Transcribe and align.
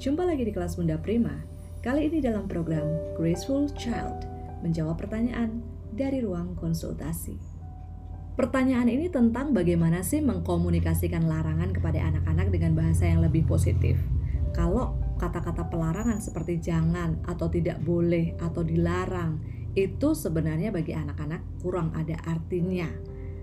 Jumpa 0.00 0.24
lagi 0.24 0.48
di 0.48 0.52
kelas 0.56 0.80
Bunda 0.80 0.96
Prima. 0.96 1.36
Kali 1.84 2.08
ini 2.08 2.24
dalam 2.24 2.48
program 2.48 2.88
Graceful 3.20 3.68
Child 3.76 4.24
menjawab 4.64 4.96
pertanyaan 4.96 5.60
dari 5.92 6.24
ruang 6.24 6.56
konsultasi. 6.56 7.36
Pertanyaan 8.32 8.88
ini 8.88 9.12
tentang 9.12 9.52
bagaimana 9.52 10.00
sih 10.00 10.24
mengkomunikasikan 10.24 11.28
larangan 11.28 11.76
kepada 11.76 12.00
anak-anak 12.00 12.48
dengan 12.48 12.72
bahasa 12.80 13.12
yang 13.12 13.20
lebih 13.20 13.44
positif. 13.44 14.00
Kalau 14.56 14.96
kata-kata 15.20 15.68
pelarangan 15.68 16.16
seperti 16.16 16.64
jangan 16.64 17.20
atau 17.28 17.52
tidak 17.52 17.84
boleh 17.84 18.40
atau 18.40 18.64
dilarang 18.64 19.36
itu 19.76 20.16
sebenarnya 20.16 20.72
bagi 20.72 20.96
anak-anak 20.96 21.60
kurang 21.60 21.92
ada 21.92 22.16
artinya 22.24 22.88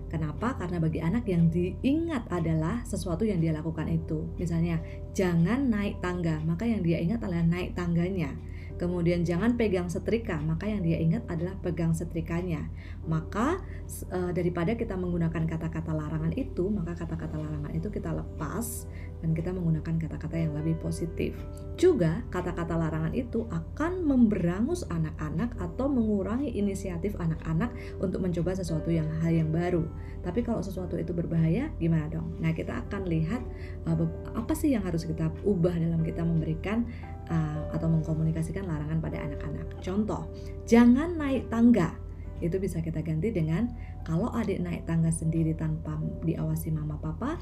Kenapa? 0.08 0.56
Karena 0.56 0.80
bagi 0.80 1.00
anak 1.04 1.28
yang 1.28 1.52
diingat 1.52 2.32
adalah 2.32 2.80
sesuatu 2.88 3.28
yang 3.28 3.44
dia 3.44 3.52
lakukan 3.52 3.84
itu. 3.92 4.24
Misalnya, 4.40 4.80
jangan 5.12 5.68
naik 5.68 6.00
tangga, 6.00 6.40
maka 6.48 6.64
yang 6.64 6.80
dia 6.80 6.96
ingat 6.98 7.20
adalah 7.20 7.44
naik 7.44 7.76
tangganya. 7.76 8.32
Kemudian 8.78 9.26
jangan 9.26 9.58
pegang 9.58 9.90
setrika, 9.90 10.38
maka 10.38 10.70
yang 10.70 10.86
dia 10.86 11.02
ingat 11.02 11.26
adalah 11.26 11.58
pegang 11.58 11.90
setrikanya. 11.90 12.70
Maka 13.10 13.58
e, 14.06 14.30
daripada 14.30 14.78
kita 14.78 14.94
menggunakan 14.94 15.50
kata-kata 15.50 15.90
larangan 15.90 16.30
itu, 16.38 16.70
maka 16.70 16.94
kata-kata 16.94 17.34
larangan 17.42 17.74
itu 17.74 17.90
kita 17.90 18.14
lepas 18.14 18.86
dan 19.18 19.34
kita 19.34 19.50
menggunakan 19.50 19.98
kata-kata 19.98 20.38
yang 20.38 20.54
lebih 20.54 20.78
positif. 20.78 21.34
Juga 21.74 22.22
kata-kata 22.30 22.78
larangan 22.78 23.10
itu 23.18 23.50
akan 23.50 24.06
memberangus 24.06 24.86
anak-anak 24.86 25.58
atau 25.58 25.90
mengurangi 25.90 26.54
inisiatif 26.54 27.18
anak-anak 27.18 27.74
untuk 27.98 28.22
mencoba 28.22 28.54
sesuatu 28.54 28.94
yang 28.94 29.10
hal 29.18 29.34
yang 29.34 29.50
baru. 29.50 29.90
Tapi 30.22 30.46
kalau 30.46 30.62
sesuatu 30.62 30.94
itu 30.94 31.10
berbahaya, 31.10 31.70
gimana 31.82 32.06
dong? 32.06 32.38
Nah, 32.38 32.54
kita 32.54 32.86
akan 32.86 33.10
lihat 33.10 33.42
e, 33.86 33.90
apa 34.38 34.54
sih 34.54 34.70
yang 34.70 34.86
harus 34.86 35.02
kita 35.02 35.34
ubah 35.42 35.74
dalam 35.74 36.06
kita 36.06 36.22
memberikan 36.22 36.86
uh, 37.28 37.72
atau 37.72 37.86
mengkomunikasikan 37.88 38.64
larangan 38.64 38.98
pada 38.98 39.20
anak-anak. 39.22 39.66
Contoh, 39.84 40.28
jangan 40.64 41.16
naik 41.16 41.48
tangga. 41.52 41.94
Itu 42.38 42.56
bisa 42.62 42.80
kita 42.80 43.02
ganti 43.02 43.30
dengan 43.34 43.70
kalau 44.06 44.30
adik 44.32 44.62
naik 44.62 44.86
tangga 44.88 45.12
sendiri 45.12 45.52
tanpa 45.54 45.98
diawasi 46.24 46.72
mama 46.72 46.96
papa, 46.98 47.38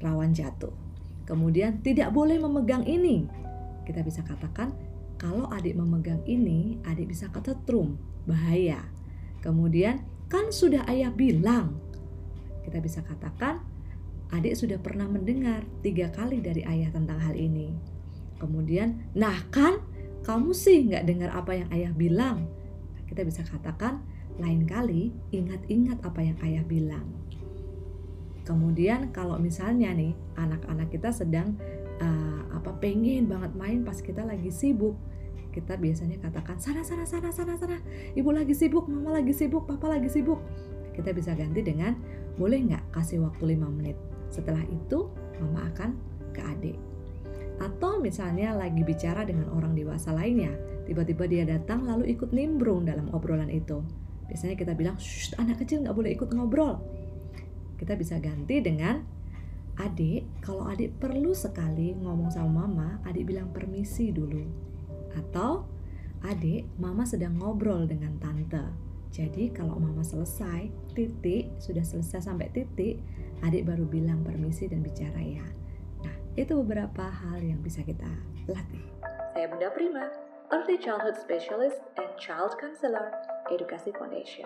rawan 0.00 0.32
jatuh. 0.32 0.72
Kemudian 1.26 1.82
tidak 1.82 2.14
boleh 2.14 2.38
memegang 2.38 2.86
ini. 2.86 3.26
Kita 3.82 4.02
bisa 4.06 4.22
katakan 4.22 4.70
kalau 5.16 5.48
adik 5.50 5.74
memegang 5.74 6.22
ini, 6.28 6.78
adik 6.86 7.10
bisa 7.10 7.26
ketetrum, 7.32 7.98
bahaya. 8.28 8.86
Kemudian 9.42 10.04
kan 10.30 10.52
sudah 10.52 10.86
ayah 10.86 11.10
bilang. 11.10 11.82
Kita 12.62 12.82
bisa 12.82 13.02
katakan 13.02 13.62
adik 14.34 14.58
sudah 14.58 14.78
pernah 14.82 15.06
mendengar 15.06 15.62
tiga 15.86 16.10
kali 16.10 16.42
dari 16.42 16.66
ayah 16.66 16.90
tentang 16.90 17.22
hal 17.22 17.38
ini 17.38 17.95
Kemudian, 18.36 19.12
nah 19.16 19.36
kan 19.48 19.80
kamu 20.26 20.50
sih 20.52 20.90
nggak 20.90 21.06
dengar 21.06 21.30
apa 21.32 21.54
yang 21.54 21.68
ayah 21.72 21.92
bilang. 21.94 22.50
Nah, 22.92 23.02
kita 23.08 23.22
bisa 23.22 23.46
katakan 23.46 24.02
lain 24.36 24.68
kali 24.68 25.14
ingat-ingat 25.32 26.02
apa 26.04 26.20
yang 26.20 26.36
ayah 26.44 26.64
bilang. 26.66 27.08
Kemudian 28.46 29.10
kalau 29.10 29.40
misalnya 29.40 29.90
nih 29.90 30.14
anak-anak 30.38 30.92
kita 30.92 31.10
sedang 31.10 31.58
uh, 31.98 32.42
apa 32.54 32.74
pengen 32.78 33.26
banget 33.26 33.54
main 33.58 33.82
pas 33.82 33.98
kita 33.98 34.22
lagi 34.22 34.52
sibuk, 34.52 34.94
kita 35.50 35.74
biasanya 35.80 36.20
katakan 36.22 36.60
sana 36.60 36.84
sana 36.84 37.08
sana 37.08 37.32
sana 37.32 37.56
sana, 37.56 37.78
ibu 38.14 38.30
lagi 38.30 38.52
sibuk, 38.52 38.86
mama 38.86 39.18
lagi 39.18 39.34
sibuk, 39.34 39.66
papa 39.66 39.90
lagi 39.90 40.06
sibuk. 40.12 40.38
Kita 40.94 41.10
bisa 41.12 41.34
ganti 41.34 41.60
dengan 41.64 41.96
boleh 42.36 42.72
nggak 42.72 42.94
kasih 42.94 43.24
waktu 43.24 43.56
5 43.56 43.68
menit. 43.68 43.96
Setelah 44.32 44.64
itu 44.68 45.08
mama 45.40 45.68
akan 45.72 45.90
ke 46.32 46.40
adik 46.40 46.95
atau 47.56 47.96
misalnya 48.04 48.52
lagi 48.52 48.84
bicara 48.84 49.24
dengan 49.24 49.48
orang 49.56 49.72
dewasa 49.72 50.12
lainnya, 50.12 50.52
tiba-tiba 50.84 51.24
dia 51.24 51.44
datang 51.48 51.88
lalu 51.88 52.12
ikut 52.12 52.28
nimbrung 52.32 52.84
dalam 52.84 53.08
obrolan 53.16 53.48
itu. 53.48 53.80
Biasanya 54.28 54.56
kita 54.58 54.72
bilang, 54.76 55.00
anak 55.40 55.62
kecil 55.64 55.86
nggak 55.86 55.96
boleh 55.96 56.10
ikut 56.12 56.28
ngobrol. 56.36 56.82
Kita 57.80 57.96
bisa 57.96 58.20
ganti 58.20 58.60
dengan, 58.60 59.00
adik, 59.80 60.44
kalau 60.44 60.68
adik 60.68 61.00
perlu 61.00 61.32
sekali 61.32 61.96
ngomong 61.96 62.28
sama 62.28 62.66
mama, 62.66 62.88
adik 63.08 63.28
bilang 63.28 63.48
permisi 63.54 64.12
dulu. 64.12 64.44
Atau, 65.16 65.64
adik, 66.26 66.68
mama 66.76 67.08
sedang 67.08 67.40
ngobrol 67.40 67.88
dengan 67.88 68.18
tante. 68.20 68.64
Jadi 69.14 69.48
kalau 69.48 69.80
mama 69.80 70.04
selesai, 70.04 70.68
titik, 70.92 71.56
sudah 71.56 71.86
selesai 71.86 72.28
sampai 72.28 72.52
titik, 72.52 73.00
adik 73.40 73.64
baru 73.64 73.88
bilang 73.88 74.20
permisi 74.20 74.68
dan 74.68 74.84
bicara 74.84 75.22
ya. 75.24 75.46
Itu 76.36 76.60
beberapa 76.60 77.00
hal 77.00 77.40
yang 77.40 77.64
bisa 77.64 77.80
kita 77.80 78.04
latih. 78.44 78.84
Saya 79.32 79.48
Bunda 79.48 79.72
Prima, 79.72 80.04
Early 80.52 80.76
Childhood 80.76 81.16
Specialist 81.16 81.80
and 81.96 82.12
Child 82.20 82.60
Counselor, 82.60 83.08
Edukasi 83.48 83.88
Foundation. 83.96 84.44